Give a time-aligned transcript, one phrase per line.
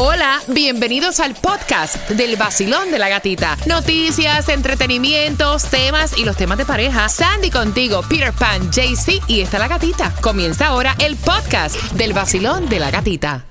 [0.00, 3.56] Hola, bienvenidos al podcast del vacilón de la gatita.
[3.66, 7.08] Noticias, entretenimientos, temas y los temas de pareja.
[7.08, 10.14] Sandy contigo, Peter Pan, JC y está la gatita.
[10.20, 13.44] Comienza ahora el podcast del vacilón de la gatita.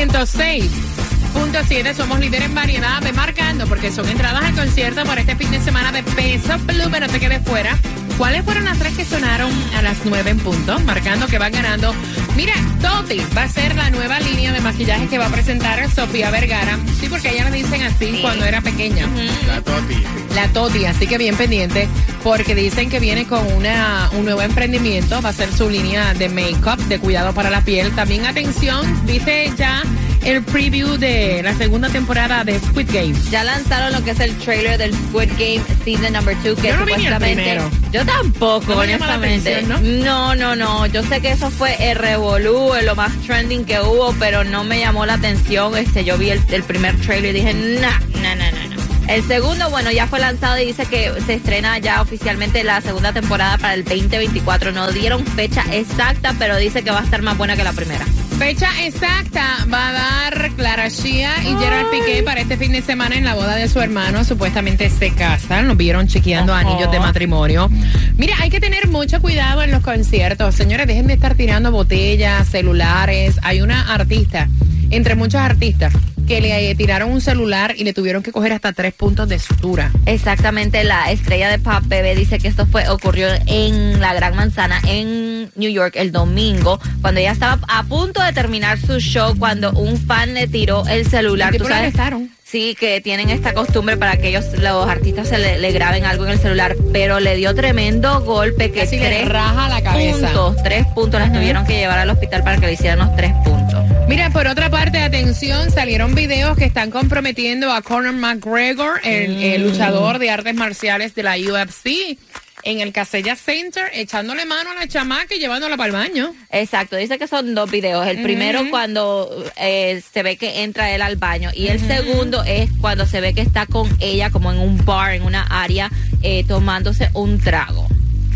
[0.00, 5.50] Sol 106.7 somos líderes en variedad, marcando porque son entradas al concierto por este fin
[5.50, 7.76] de semana de Peso Pluma, no te quedes fuera.
[8.16, 10.80] ¿Cuáles fueron las tres que sonaron a las 9 en punto?
[10.80, 11.94] Marcando que van ganando.
[12.36, 16.30] Mira, Toti va a ser la nueva línea de maquillaje que va a presentar Sofía
[16.30, 16.78] Vergara.
[16.98, 19.06] Sí, porque ella le dicen así cuando era pequeña.
[19.46, 20.02] La Toti.
[20.34, 21.88] La Toti, así que bien pendiente,
[22.22, 26.28] porque dicen que viene con una, un nuevo emprendimiento, va a ser su línea de
[26.28, 27.90] make-up, de cuidado para la piel.
[27.94, 29.82] También atención, dice ya
[30.24, 33.14] el preview de la segunda temporada de Squid Game.
[33.30, 36.76] Ya lanzaron lo que es el trailer del Squid Game Season Number 2, que Yo
[36.76, 37.60] no vi ni el supuestamente.
[37.92, 39.56] Yo tampoco, No honestamente.
[39.56, 40.34] atención, ¿no?
[40.34, 44.44] no, no, Yo sé que eso fue el revolú, lo más trending que hubo, pero
[44.44, 45.76] no me llamó la atención.
[45.76, 47.90] Este, yo vi el, el primer trailer y dije, no,
[48.20, 48.80] no, no, no.
[49.08, 53.12] El segundo, bueno, ya fue lanzado y dice que se estrena ya oficialmente la segunda
[53.12, 54.70] temporada para el 2024.
[54.70, 58.06] No dieron fecha exacta, pero dice que va a estar más buena que la primera.
[58.40, 63.14] Fecha exacta va a dar Clara Shia y Gerard Piqué para este fin de semana
[63.16, 64.24] en la boda de su hermano.
[64.24, 66.66] Supuestamente se casan, nos vieron chequeando Ajá.
[66.66, 67.68] anillos de matrimonio.
[68.16, 70.54] Mira, hay que tener mucho cuidado en los conciertos.
[70.54, 73.38] Señores, dejen de estar tirando botellas, celulares.
[73.42, 74.48] Hay una artista,
[74.88, 75.92] entre muchos artistas,
[76.30, 79.40] que le eh, tiraron un celular y le tuvieron que coger hasta tres puntos de
[79.40, 79.90] sutura.
[80.06, 84.80] Exactamente, la estrella de pop bebé dice que esto fue ocurrió en la Gran Manzana
[84.86, 89.72] en New York el domingo, cuando ella estaba a punto de terminar su show, cuando
[89.72, 91.52] un fan le tiró el celular.
[91.56, 91.78] ¿Tú sabes?
[91.78, 92.30] arrestaron.
[92.44, 96.26] Sí, que tienen esta costumbre para que ellos, los artistas, se le, le graben algo
[96.26, 100.26] en el celular, pero le dio tremendo golpe que Casi le tres raja la cabeza.
[100.28, 103.32] puntos, tres puntos, las tuvieron que llevar al hospital para que le hicieran los tres
[103.44, 103.89] puntos.
[104.10, 109.62] Mira, por otra parte, atención, salieron videos que están comprometiendo a Conor McGregor, el, el
[109.62, 112.18] luchador de artes marciales de la UFC,
[112.64, 116.34] en el Casella Center, echándole mano a la chamaca y llevándola para el baño.
[116.50, 118.04] Exacto, dice que son dos videos.
[118.04, 122.68] El primero cuando eh, se ve que entra él al baño y el segundo es
[122.80, 125.88] cuando se ve que está con ella como en un bar, en una área,
[126.22, 127.86] eh, tomándose un trago.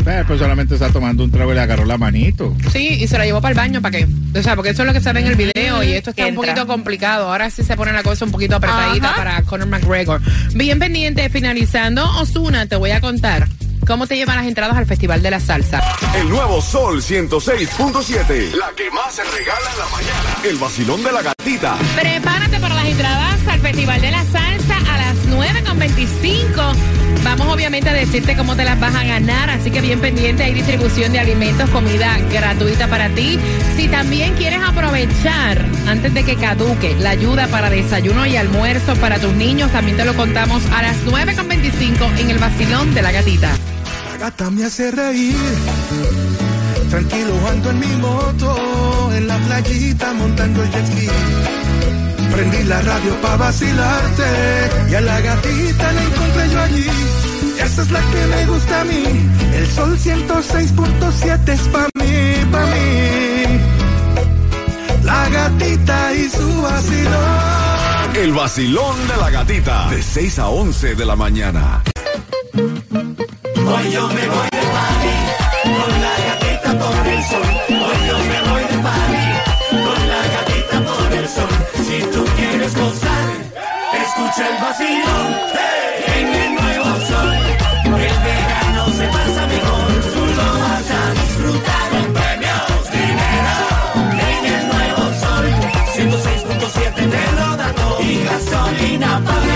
[0.07, 2.55] Eh, pues solamente está tomando un trago y le agarró la manito.
[2.71, 4.07] Sí, y se la llevó para el baño, ¿para qué?
[4.37, 6.27] O sea, porque eso es lo que se ve en el video y esto está
[6.27, 7.29] un poquito complicado.
[7.29, 9.15] Ahora sí se pone la cosa un poquito apretadita Ajá.
[9.15, 10.21] para Conor McGregor.
[10.53, 13.47] Bien pendiente, finalizando, Osuna, te voy a contar
[13.85, 15.81] cómo te llevan las entradas al Festival de la Salsa.
[16.15, 18.53] El nuevo Sol 106.7.
[18.55, 20.37] La que más se regala en la mañana.
[20.43, 21.75] El vacilón de la gatita.
[21.95, 27.23] Prepárate para las entradas al Festival de la Salsa a las 9.25.
[27.23, 30.53] Vamos obviamente a decirte cómo te las vas a ganar, así que bien pendiente, hay
[30.53, 33.39] distribución de alimentos, comida gratuita para ti.
[33.75, 39.19] Si también quieres aprovechar antes de que caduque la ayuda para desayuno y almuerzo para
[39.19, 43.51] tus niños, también te lo contamos a las 9.25 en el vacilón de la gatita.
[44.11, 45.35] La gata me hace reír.
[46.89, 51.09] Tranquilo ando en mi moto, en la playita montando el jet ski.
[52.31, 54.23] Prendí la radio pa' vacilarte
[54.89, 56.87] y a la gatita la encontré yo allí.
[57.63, 59.03] Esa es la que me gusta a mí.
[59.53, 63.59] El sol 106.7 es pa' mí, pa' mí.
[65.03, 68.15] La gatita y su vacilón.
[68.15, 69.89] El vacilón de la gatita.
[69.89, 71.83] De 6 a 11 de la mañana.
[72.53, 75.15] Hoy yo me voy de party
[75.63, 77.41] con la gatita por el sol.
[77.69, 79.27] Hoy yo me voy de party
[79.85, 81.49] con la gatita por el sol.
[81.85, 83.27] Si tú quieres gozar,
[84.03, 85.27] escucha el vacilón
[86.17, 87.33] en el nuevo sol.
[87.85, 93.67] El verano se pasa mejor, tú lo vas a disfrutar con premios, dinero
[94.29, 95.45] en el nuevo sol.
[95.95, 99.54] 106.7 te lo da todo y gasolina para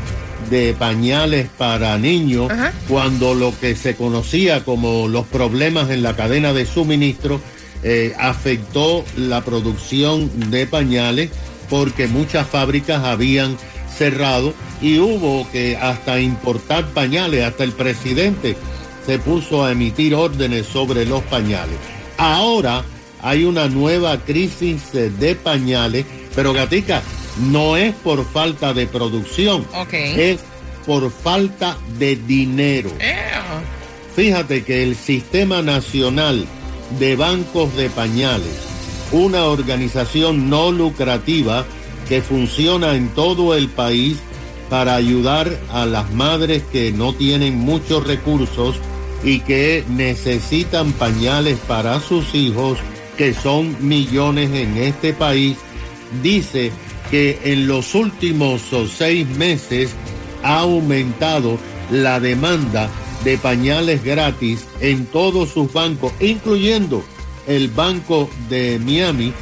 [0.50, 2.48] de pañales para niños?
[2.48, 2.72] Ajá.
[2.86, 7.40] Cuando lo que se conocía como los problemas en la cadena de suministro
[7.82, 11.30] eh, afectó la producción de pañales
[11.68, 13.56] porque muchas fábricas habían
[13.96, 18.56] cerrado y hubo que hasta importar pañales, hasta el presidente
[19.04, 21.76] se puso a emitir órdenes sobre los pañales.
[22.16, 22.84] Ahora
[23.22, 27.02] hay una nueva crisis eh, de pañales, pero Gatica,
[27.50, 30.40] no es por falta de producción, es
[30.86, 32.90] por falta de dinero.
[34.16, 36.46] Fíjate que el Sistema Nacional
[36.98, 38.56] de Bancos de Pañales,
[39.12, 41.64] una organización no lucrativa
[42.08, 44.18] que funciona en todo el país
[44.70, 48.76] para ayudar a las madres que no tienen muchos recursos
[49.22, 52.78] y que necesitan pañales para sus hijos,
[53.18, 55.58] que son millones en este país,
[56.22, 56.72] dice
[57.10, 58.62] que en los últimos
[58.96, 59.90] seis meses
[60.42, 61.58] ha aumentado
[61.90, 62.88] la demanda
[63.24, 67.02] de pañales gratis en todos sus bancos, incluyendo
[67.48, 69.32] el Banco de Miami,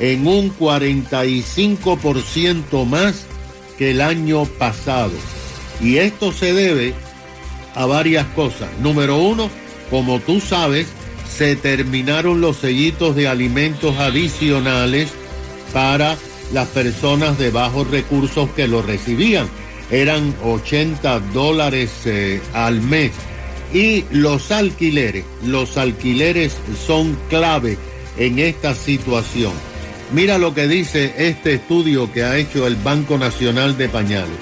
[0.00, 3.26] en un 45% más
[3.78, 5.12] que el año pasado.
[5.80, 6.92] Y esto se debe
[7.74, 8.68] a varias cosas.
[8.80, 9.50] Número uno,
[9.90, 10.86] como tú sabes,
[11.36, 15.10] se terminaron los sellitos de alimentos adicionales
[15.72, 16.16] para
[16.52, 19.48] las personas de bajos recursos que lo recibían.
[19.90, 23.12] Eran 80 dólares eh, al mes.
[23.72, 26.56] Y los alquileres, los alquileres
[26.86, 27.78] son clave
[28.18, 29.52] en esta situación.
[30.12, 34.38] Mira lo que dice este estudio que ha hecho el Banco Nacional de Pañales.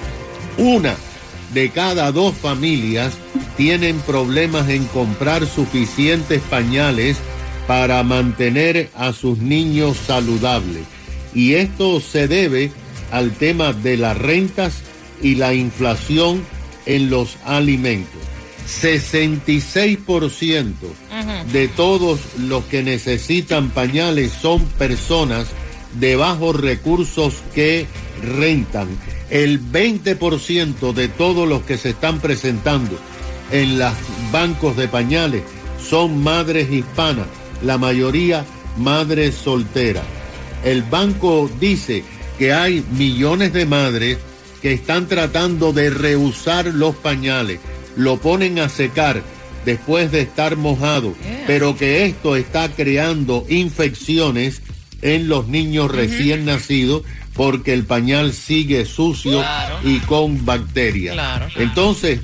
[0.57, 0.95] Una
[1.53, 3.13] de cada dos familias
[3.59, 7.17] tienen problemas en comprar suficientes pañales
[7.67, 10.83] para mantener a sus niños saludables.
[11.33, 12.71] Y esto se debe
[13.11, 14.75] al tema de las rentas
[15.21, 16.41] y la inflación
[16.85, 18.21] en los alimentos.
[18.65, 20.73] 66%
[21.51, 25.47] de todos los que necesitan pañales son personas
[25.99, 27.87] de bajos recursos que
[28.23, 28.87] rentan.
[29.29, 32.97] El 20% de todos los que se están presentando
[33.51, 33.93] en los
[34.31, 35.43] bancos de pañales
[35.81, 37.27] son madres hispanas,
[37.63, 38.45] la mayoría
[38.77, 40.03] madres solteras.
[40.63, 42.03] El banco dice
[42.37, 44.17] que hay millones de madres
[44.61, 47.59] que están tratando de rehusar los pañales,
[47.95, 49.23] lo ponen a secar
[49.65, 51.13] después de estar mojado,
[51.47, 54.61] pero que esto está creando infecciones
[55.01, 57.03] en los niños recién nacidos
[57.33, 59.43] porque el pañal sigue sucio
[59.83, 61.13] y con bacterias.
[61.13, 61.47] Claro.
[61.55, 62.19] Entonces,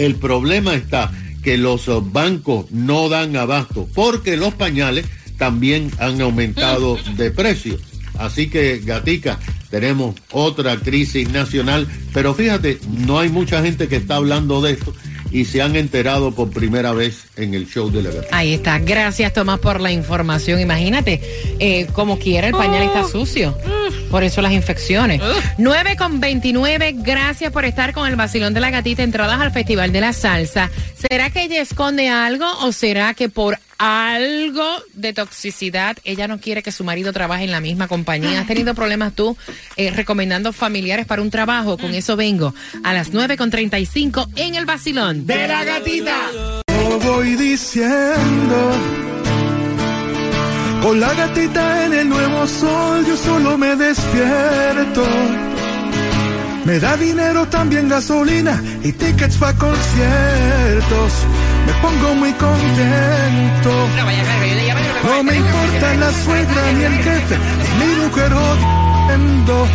[0.00, 6.20] el problema está que los eh, bancos no dan abasto porque los pañales también han
[6.20, 7.78] aumentado de precio.
[8.18, 9.38] Así que, Gatica,
[9.70, 14.92] tenemos otra crisis nacional, pero fíjate, no hay mucha gente que está hablando de esto
[15.30, 18.36] y se han enterado por primera vez en el show de la Gatita.
[18.36, 18.78] Ahí está.
[18.78, 20.60] Gracias, Tomás, por la información.
[20.60, 21.20] Imagínate,
[21.58, 23.56] eh, como quiera, el pañal está sucio.
[24.10, 25.20] Por eso las infecciones.
[25.58, 29.92] 9 con 29, gracias por estar con el vacilón de la gatita, entradas al Festival
[29.92, 30.70] de la Salsa.
[30.96, 36.62] ¿Será que ella esconde algo o será que por algo de toxicidad ella no quiere
[36.62, 38.40] que su marido trabaje en la misma compañía?
[38.40, 39.36] ¿Has tenido problemas tú
[39.76, 41.78] eh, recomendando familiares para un trabajo?
[41.78, 46.16] Con eso vengo a las 9 con 35 en el vacilón De la gatita.
[46.68, 48.99] Lo voy diciendo.
[50.82, 55.04] Con la gatita en el nuevo sol, yo solo me despierto.
[56.64, 61.12] Me da dinero, también gasolina y tickets para conciertos.
[61.66, 63.88] Me pongo muy contento.
[65.04, 67.36] No me importa la suegra ni el jefe,
[67.78, 69.68] ni mi mujer odiando.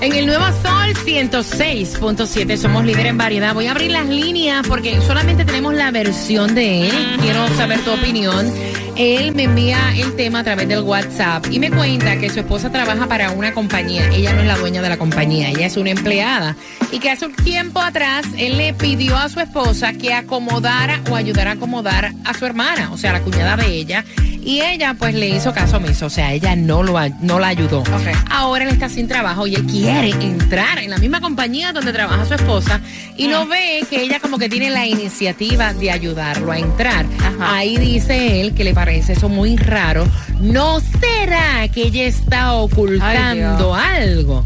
[0.00, 3.54] En el Nuevo Sol 106.7 somos líder en variedad.
[3.54, 7.16] Voy a abrir las líneas porque solamente tenemos la versión de él.
[7.20, 8.52] Quiero saber tu opinión.
[8.96, 12.70] Él me envía el tema a través del WhatsApp y me cuenta que su esposa
[12.70, 14.08] trabaja para una compañía.
[14.08, 16.56] Ella no es la dueña de la compañía, ella es una empleada.
[16.90, 21.16] Y que hace un tiempo atrás él le pidió a su esposa que acomodara o
[21.16, 24.04] ayudara a acomodar a su hermana, o sea, la cuñada de ella.
[24.44, 27.84] Y ella pues le hizo caso omiso, o sea, ella no, lo, no la ayudó.
[28.30, 32.24] Ahora él está sin trabajo y él quiere entrar en la misma compañía donde trabaja
[32.24, 32.80] su esposa
[33.16, 37.06] y no ve que ella como que tiene la iniciativa de ayudarlo a entrar.
[37.20, 37.56] Ajá.
[37.56, 40.06] Ahí dice él que le parece eso muy raro.
[40.40, 44.44] ¿No será que ella está ocultando algo?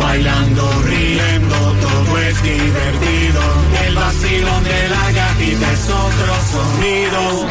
[0.00, 3.40] Bailando, riendo, todo es divertido.
[3.86, 7.46] El vacilón de la gatita es otro sonido.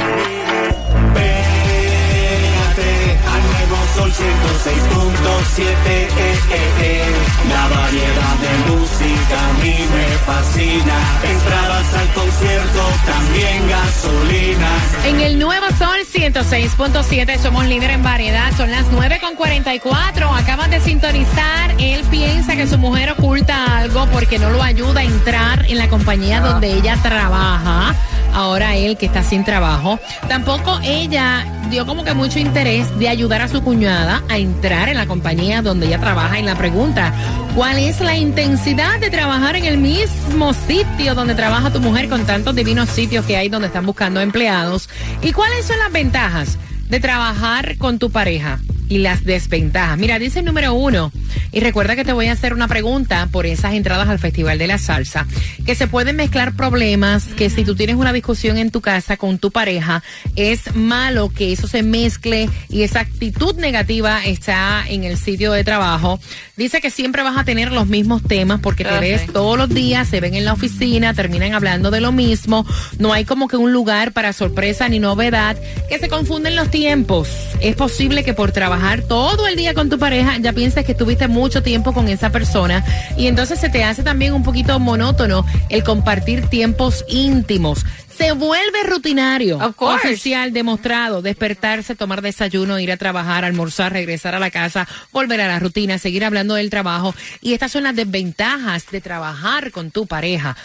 [5.55, 5.61] 106.7.
[5.61, 7.03] eh, eh, eh.
[7.49, 10.97] La variedad de música a mí me fascina.
[11.23, 14.67] Entradas al concierto, también gasolina.
[15.05, 18.51] En el Nuevo Sol 106.7 somos líder en variedad.
[18.57, 20.37] Son las 9.44.
[20.37, 21.73] Acaban de sintonizar.
[21.79, 25.87] Él piensa que su mujer oculta algo porque no lo ayuda a entrar en la
[25.87, 27.95] compañía donde ella trabaja.
[28.35, 29.97] Ahora él que está sin trabajo.
[30.27, 34.97] Tampoco ella dio como que mucho interés de ayudar a su cuñada a entrar en
[34.97, 36.37] la compañía donde ella trabaja.
[36.37, 37.13] En la pregunta,
[37.55, 42.25] ¿cuál es la intensidad de trabajar en el mismo sitio donde trabaja tu mujer con
[42.25, 44.89] tantos divinos sitios que hay donde están buscando empleados?
[45.21, 46.57] ¿Y cuáles son las ventajas
[46.89, 48.59] de trabajar con tu pareja?
[48.87, 49.97] Y las desventajas.
[49.97, 51.11] Mira, dice el número uno,
[51.51, 54.67] y recuerda que te voy a hacer una pregunta por esas entradas al Festival de
[54.67, 55.25] la Salsa,
[55.65, 59.39] que se pueden mezclar problemas, que si tú tienes una discusión en tu casa con
[59.39, 60.03] tu pareja,
[60.35, 65.63] es malo que eso se mezcle y esa actitud negativa está en el sitio de
[65.63, 66.19] trabajo.
[66.57, 70.07] Dice que siempre vas a tener los mismos temas porque te ves todos los días,
[70.07, 72.65] se ven en la oficina, terminan hablando de lo mismo,
[72.97, 75.57] no hay como que un lugar para sorpresa ni novedad,
[75.89, 77.27] que se confunden los tiempos.
[77.59, 81.27] Es posible que por trabajar todo el día con tu pareja ya pienses que estuviste
[81.27, 82.85] mucho tiempo con esa persona
[83.17, 87.85] y entonces se te hace también un poquito monótono el compartir tiempos íntimos.
[88.17, 94.39] Se vuelve rutinario, Of oficial, demostrado, despertarse, tomar desayuno, ir a trabajar, almorzar, regresar a
[94.39, 97.13] la casa, volver a la rutina, seguir hablando del trabajo.
[97.41, 100.55] Y estas son las desventajas de trabajar con tu pareja.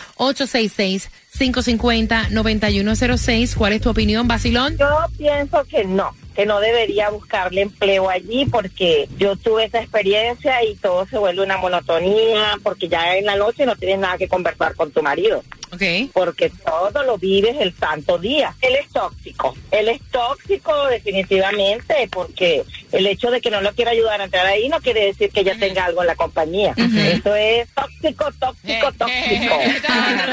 [1.38, 3.54] 550-9106.
[3.54, 4.76] ¿Cuál es tu opinión, Basilón?
[4.76, 10.62] Yo pienso que no, que no debería buscarle empleo allí porque yo tuve esa experiencia
[10.64, 14.28] y todo se vuelve una monotonía porque ya en la noche no tienes nada que
[14.28, 15.42] conversar con tu marido.
[15.72, 15.82] Ok.
[16.12, 18.52] porque todo lo vives el santo día.
[18.60, 23.92] Él es tóxico, él es tóxico definitivamente porque el hecho de que no lo quiera
[23.92, 26.74] ayudar a entrar ahí no quiere decir que ella tenga algo en la compañía.
[26.76, 29.54] Eso es tóxico, tóxico, tóxico.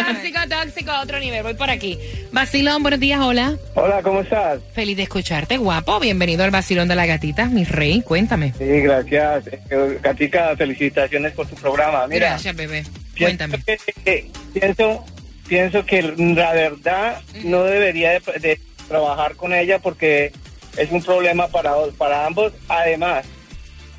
[0.07, 1.43] tóxico, tóxico, a otro nivel.
[1.43, 1.97] Voy por aquí.
[2.31, 3.55] Basilón, buenos días, hola.
[3.75, 4.59] Hola, ¿cómo estás?
[4.73, 5.99] Feliz de escucharte, guapo.
[5.99, 8.01] Bienvenido al Basilón de la Gatita, mi rey.
[8.01, 8.53] Cuéntame.
[8.57, 9.47] Sí, gracias.
[9.69, 12.07] Eh, Katica, felicitaciones por tu programa.
[12.07, 12.83] Mira, Gracias, bebé.
[13.13, 13.63] pienso Cuéntame.
[14.03, 15.05] que, pienso,
[15.47, 20.31] pienso que la verdad no debería de, de trabajar con ella porque
[20.77, 22.53] es un problema para, para ambos.
[22.67, 23.25] Además,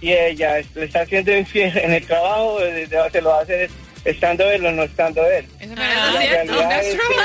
[0.00, 3.68] si ella le está haciendo infiel en el trabajo, eh, se lo hace
[4.04, 5.46] estando él o no estando él.
[5.60, 7.16] Es La verdad, es true.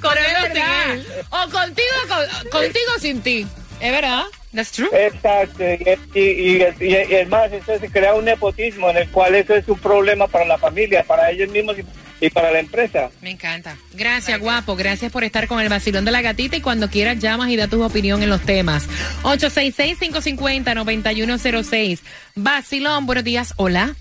[0.00, 0.56] Con él o sin
[0.90, 1.06] él.
[1.30, 3.46] O contigo, con- contigo o sin ti.
[3.80, 4.24] Es verdad.
[4.54, 4.88] That's true.
[4.92, 9.08] Exacto, y, y, y, y- y es más, eso se crea un nepotismo en el
[9.10, 11.84] cual eso es un problema para la familia, para ellos mismos y,
[12.20, 13.10] y para la empresa.
[13.22, 13.76] Me encanta.
[13.94, 14.76] Gracias, guapo.
[14.76, 17.68] Gracias por estar con el vacilón de la gatita y cuando quieras llamas y da
[17.68, 18.86] tu opinión en los temas.
[19.22, 22.00] 866-550-9106.
[22.36, 23.54] Vacilón, buenos días.
[23.56, 23.96] Hola.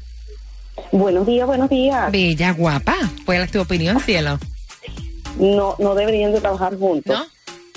[0.92, 2.12] Buenos días, buenos días.
[2.12, 2.98] Bella, guapa.
[3.26, 4.40] ¿Cuál es tu opinión, cielo?
[5.38, 7.16] No, no deberían de trabajar juntos.
[7.16, 7.24] ¿No?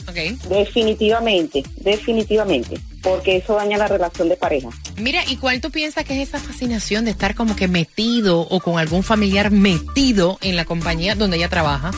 [0.09, 0.17] Ok.
[0.49, 4.69] Definitivamente, definitivamente, porque eso daña la relación de pareja.
[4.97, 8.61] Mira, ¿y cuál tú piensas que es esa fascinación de estar como que metido o
[8.61, 11.91] con algún familiar metido en la compañía donde ella trabaja?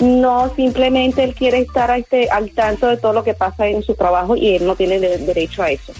[0.00, 3.82] No, simplemente él quiere estar a este, al tanto de todo lo que pasa en
[3.82, 5.92] su trabajo y él no tiene de- derecho a eso.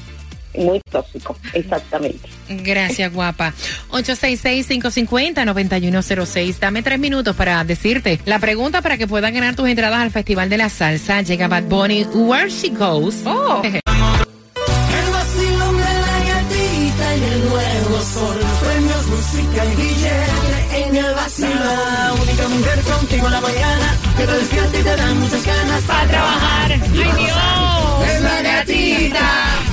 [0.57, 2.27] Muy tóxico, exactamente.
[2.49, 3.53] Gracias, guapa.
[3.91, 6.59] 866-550-9106.
[6.59, 10.49] Dame tres minutos para decirte la pregunta para que puedan ganar tus entradas al Festival
[10.49, 11.23] de la Salsa.
[11.23, 13.17] Llega Bad Bunny, Where She Goes.
[13.25, 13.63] Oh.
[19.49, 21.59] Música y billete en el vacilón.
[21.59, 25.83] La única mujer contigo en la mañana que te despierta y te dan muchas ganas
[25.83, 26.73] para trabajar.
[26.73, 28.09] ¡Ay, Dios!
[28.09, 29.21] Es la gatita.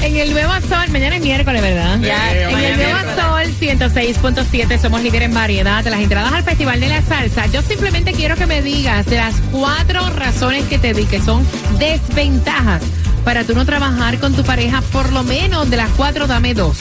[0.02, 2.00] En el Nuevo Sol, mañana es miércoles, ¿verdad?
[2.00, 6.80] Ya, en el Nuevo Sol 106.7 somos líder en variedad de las entradas al Festival
[6.80, 7.48] de la Salsa.
[7.48, 11.46] Yo simplemente quiero que me digas de las cuatro razones que te di que son
[11.80, 12.82] desventajas
[13.26, 16.78] para tú no trabajar con tu pareja, por lo menos de las cuatro dame dos.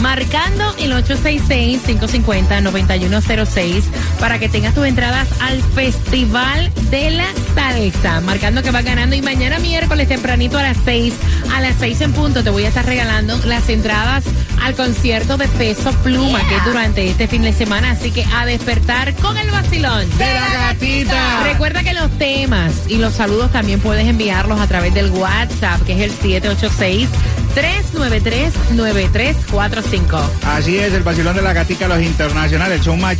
[0.00, 3.82] Marcando el 866-550-9106
[4.20, 8.20] para que tengas tus entradas al Festival de la Salsa.
[8.20, 11.14] Marcando que va ganando y mañana miércoles tempranito a las 6,
[11.54, 14.24] a las 6 en punto te voy a estar regalando las entradas
[14.62, 17.92] al concierto de Peso Pluma que es durante este fin de semana.
[17.92, 21.42] Así que a despertar con el vacilón De la gatita.
[21.44, 25.94] Recuerda que los temas y los saludos también puedes enviarlos a través del WhatsApp que
[25.94, 27.08] es el 786
[27.56, 30.18] 393 9345.
[30.44, 33.16] Así es, el vacilón de la gatica, los internacionales, el show más